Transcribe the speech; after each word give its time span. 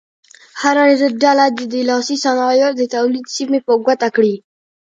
هره 0.61 0.85
ډله 1.23 1.45
دې 1.57 1.65
د 1.73 1.75
لاسي 1.89 2.15
صنایعو 2.25 2.77
د 2.79 2.81
تولید 2.95 3.25
سیمې 3.35 3.59
په 3.67 3.73
ګوته 3.85 4.07
کړي. 4.15 4.35